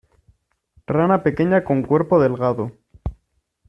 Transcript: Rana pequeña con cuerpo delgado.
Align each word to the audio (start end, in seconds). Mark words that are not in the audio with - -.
Rana 0.87 1.21
pequeña 1.21 1.63
con 1.63 1.83
cuerpo 1.83 2.19
delgado. 2.19 2.71